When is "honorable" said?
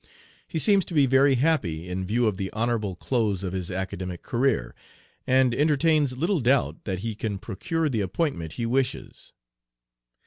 2.53-2.95